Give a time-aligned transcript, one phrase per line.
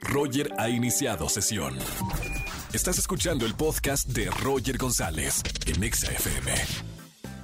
[0.00, 1.74] Roger ha iniciado sesión.
[2.72, 6.52] Estás escuchando el podcast de Roger González en Exa FM.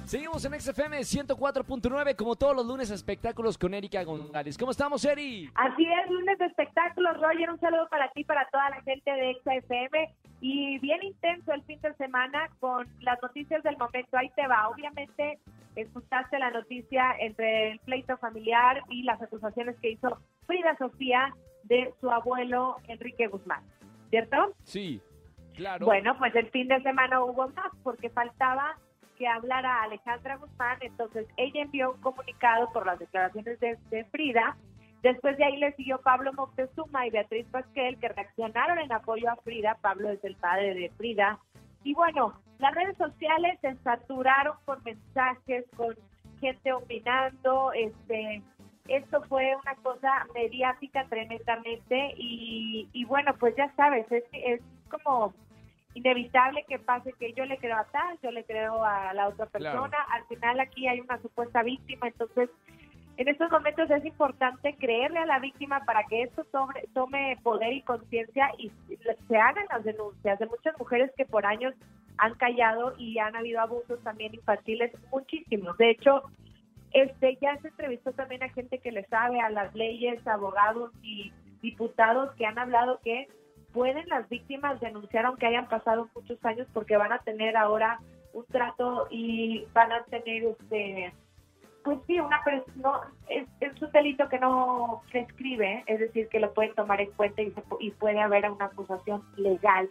[0.05, 4.57] Seguimos en XFM 104.9, como todos los lunes, espectáculos con Erika González.
[4.57, 5.49] ¿Cómo estamos, Eri?
[5.55, 7.49] Así es, lunes de espectáculos, Roger.
[7.49, 10.15] Un saludo para ti, para toda la gente de XFM.
[10.39, 14.17] Y bien intenso el fin de semana con las noticias del momento.
[14.17, 14.69] Ahí te va.
[14.69, 15.39] Obviamente,
[15.75, 21.33] escuchaste la noticia entre el pleito familiar y las acusaciones que hizo Frida Sofía
[21.67, 23.63] de su abuelo Enrique Guzmán,
[24.09, 24.53] ¿cierto?
[24.63, 25.01] Sí,
[25.53, 25.85] claro.
[25.85, 28.77] Bueno, pues el fin de semana hubo más porque faltaba
[29.17, 34.55] que hablara Alejandra Guzmán, entonces ella envió un comunicado por las declaraciones de, de Frida,
[35.01, 39.35] después de ahí le siguió Pablo Moctezuma y Beatriz Pasquel, que reaccionaron en apoyo a
[39.37, 41.39] Frida, Pablo es el padre de Frida,
[41.83, 45.95] y bueno, las redes sociales se saturaron con mensajes, con
[46.39, 48.41] gente opinando, este,
[48.87, 55.33] esto fue una cosa mediática tremendamente y, y bueno, pues ya sabes, es, es como
[55.93, 59.47] inevitable que pase que yo le creo a tal, yo le creo a la otra
[59.47, 60.05] persona, Claro.
[60.11, 62.49] al final aquí hay una supuesta víctima, entonces
[63.17, 67.73] en estos momentos es importante creerle a la víctima para que esto tome, tome poder
[67.73, 68.71] y conciencia y
[69.27, 71.73] se hagan las denuncias de muchas mujeres que por años
[72.19, 75.75] han callado y han habido abusos también infantiles, muchísimos.
[75.77, 76.21] De hecho,
[77.01, 81.31] este ya se entrevistó también a gente que le sabe a las leyes, abogados y
[81.61, 83.27] diputados que han hablado que
[83.73, 87.99] pueden las víctimas denunciar aunque hayan pasado muchos años porque van a tener ahora
[88.33, 91.13] un trato y van a tener este
[91.83, 92.41] pues sí una
[92.75, 93.47] no es,
[93.81, 97.63] un delito que no prescribe es decir que lo pueden tomar en cuenta y, se
[97.79, 99.89] y puede haber una acusación legal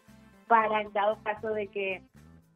[0.48, 2.03] para en dado caso de que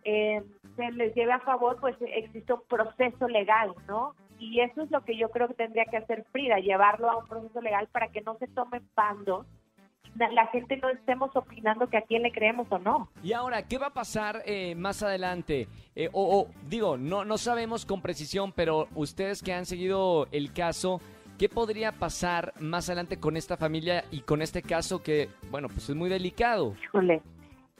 [0.05, 0.43] eh,
[0.77, 5.05] se les lleve a favor pues existe un proceso legal no y eso es lo
[5.05, 8.23] que yo creo que tendría que hacer Frida llevarlo a un proceso legal para que
[8.23, 9.47] no se tomen bandos
[10.17, 13.79] la, gente no estemos opinando que a quién le creemos o no Y ahora, ¿qué
[13.79, 15.69] va a pasar eh, más adelante?
[15.95, 20.53] Eh, o, o, digo, no, no sabemos con precisión, pero ustedes que han seguido el
[20.53, 21.01] caso,
[21.39, 25.89] ¿qué podría pasar más adelante con esta familia y con este caso que, bueno, pues
[25.89, 26.75] es muy delicado?
[26.83, 27.23] Híjole,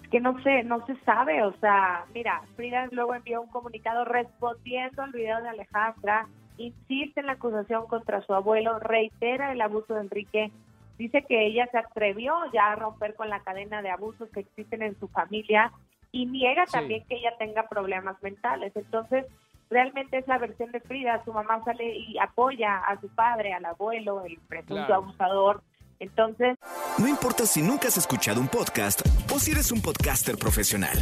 [0.03, 4.05] es que no se, no se sabe, o sea, mira, Frida luego envió un comunicado
[4.05, 6.29] respondiendo al video de Alejandra,
[6.65, 10.51] insiste en la acusación contra su abuelo, reitera el abuso de Enrique,
[10.99, 14.83] dice que ella se atrevió ya a romper con la cadena de abusos que existen
[14.83, 15.73] en su familia
[16.13, 16.73] y niega Sí.
[16.73, 18.73] también que ella tenga problemas mentales.
[18.77, 19.25] Entonces,
[19.71, 23.65] realmente es la versión de Frida, su mamá sale y apoya a su padre, al
[23.65, 24.95] abuelo, el presunto Claro.
[24.97, 25.63] abusador.
[26.01, 26.57] Entonces,
[26.99, 29.01] No importa si nunca has escuchado un podcast
[29.33, 30.99] o si eres un podcaster profesional.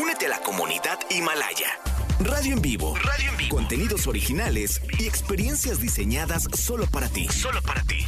[0.00, 1.68] Únete a la comunidad Himalaya.
[2.20, 2.94] Radio en vivo.
[2.96, 3.56] Radio en vivo.
[3.56, 7.26] Contenidos originales y experiencias diseñadas solo para ti.
[7.28, 8.04] Solo para ti.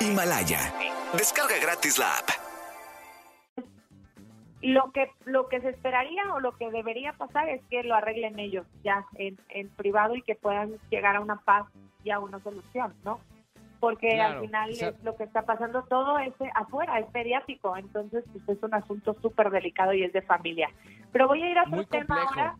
[0.00, 0.72] Himalaya.
[1.16, 2.28] Descarga gratis la app.
[4.62, 8.38] lo que lo que se esperaría o lo que debería pasar es que lo arreglen
[8.38, 11.66] ellos ya en, en privado y que puedan llegar a una paz
[12.02, 13.20] y a una solución, ¿no?
[13.78, 17.06] Porque Claro, al final o sea- es lo que está pasando todo es afuera, es
[17.12, 20.70] mediático, entonces pues, es un asunto súper delicado y es de familia.
[21.12, 22.30] Pero voy a ir a otro tema complejo.
[22.40, 22.56] ahora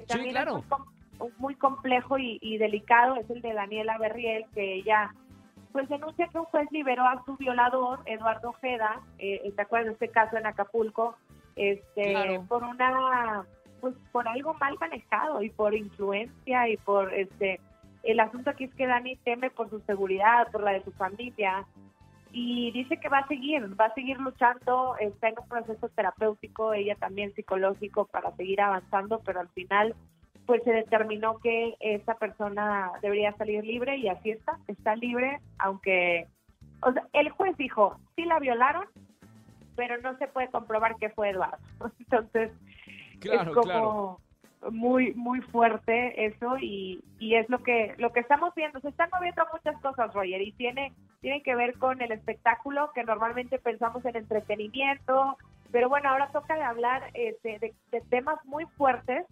[0.00, 0.58] que también claro.
[0.58, 5.12] es muy, muy complejo y, y delicado, es el de Daniela Berriel, que ella
[5.72, 9.92] pues denuncia que un juez liberó a su violador, Eduardo Ojeda, eh, ¿te acuerdas de
[9.92, 11.16] este caso en Acapulco?
[11.54, 12.44] Este, Claro.
[12.48, 13.44] por una,
[13.82, 17.60] pues por algo mal manejado y por influencia y por este,
[18.04, 21.66] el asunto aquí es que Dani teme por su seguridad, por la de su familia
[22.38, 26.74] y dice que va a seguir, va a seguir luchando, está en un proceso terapéutico,
[26.74, 29.94] ella también psicológico para seguir avanzando, pero al final
[30.44, 36.28] pues se determinó que esta persona debería salir libre y así está, está libre, aunque,
[36.82, 38.84] o sea, el juez dijo, sí la violaron,
[39.74, 41.58] pero no se puede comprobar que fue Eduardo.
[42.00, 42.52] Entonces,
[43.20, 44.20] Claro, es como claro.
[44.70, 48.80] muy, muy fuerte eso y, y es lo que, lo que estamos viendo.
[48.80, 50.92] Se están moviendo muchas cosas, Roger, y tiene,
[51.26, 55.36] tiene que ver con el espectáculo que normalmente pensamos en entretenimiento,
[55.72, 59.24] pero bueno, ahora toca de hablar este, de, temas muy fuertes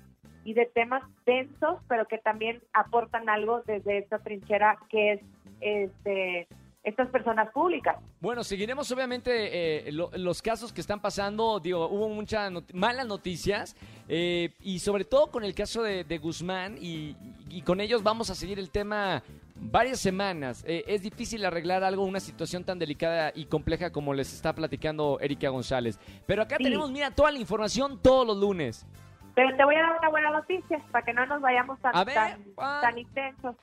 [0.43, 5.21] y de temas densos, pero que también aportan algo desde esta trinchera que es
[5.61, 6.49] este,
[6.83, 7.97] estas personas públicas.
[8.21, 11.61] Bueno, seguiremos obviamente eh, lo- los casos que están pasando.
[11.61, 13.77] Digo, hubo muchas malas noticias
[14.09, 17.15] eh, y sobre todo con el caso de, de Guzmán y,
[17.51, 19.23] y con ellos vamos a seguir el tema
[19.65, 20.65] varias semanas.
[20.67, 25.19] Eh, es difícil arreglar algo, una situación tan delicada y compleja como les está platicando
[25.21, 25.99] Erika González.
[26.27, 26.65] Pero acá Sí.
[26.65, 28.87] tenemos, mira, toda la información todos los lunes.
[29.35, 32.05] Pero te voy a dar una buena noticia para que no nos vayamos tan, A
[32.05, 32.79] ver, tan, ah.
[32.83, 33.57] tan intensos.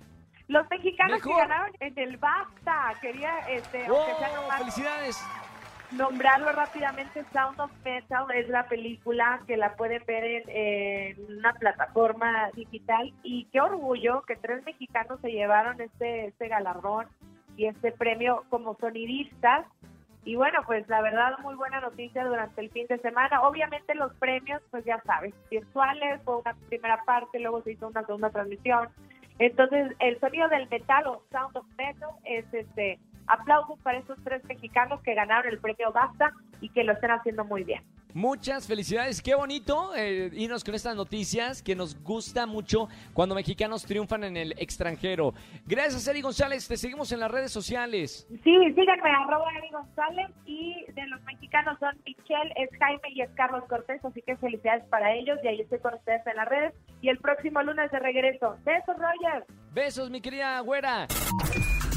[0.47, 1.47] Los mexicanos que Mejor.
[1.47, 5.23] ganaron en el BAFTA, quería, este, ¡Oh, aunque sea nomás ¡Felicidades!
[5.91, 12.49] Nombrarlo rápidamente, Sound of Metal es la película que la pueden ver en, una plataforma
[12.53, 17.07] digital y qué orgullo que tres mexicanos se llevaron este, este galardón
[17.57, 19.65] y este premio como sonidistas.
[20.23, 23.41] Y bueno, pues la verdad muy buena noticia durante el fin de semana.
[23.41, 28.05] Obviamente los premios, pues ya sabes, virtuales, fue una primera parte, luego se hizo una
[28.05, 28.89] segunda transmisión.
[29.39, 32.99] Entonces, el sonido del metal o Sound of Metal es este
[33.31, 37.45] aplausos para estos tres mexicanos que ganaron el premio BAFTA y que lo están haciendo
[37.45, 37.83] muy bien.
[38.13, 43.85] Muchas felicidades, qué bonito eh, irnos con estas noticias que nos gusta mucho cuando mexicanos
[43.85, 45.33] triunfan en el extranjero.
[45.65, 48.27] Gracias, Eri González, te seguimos en las redes sociales.
[48.43, 53.29] Sí, síganme, arroba Ari González y de los mexicanos son Michelle, es Jaime y es
[53.31, 56.73] Carlos Cortés, así que felicidades para ellos y ahí estoy con ustedes en las redes
[57.01, 58.57] y el próximo lunes de regreso.
[58.65, 59.45] Besos, Roger.
[59.73, 61.07] Besos, mi querida güera.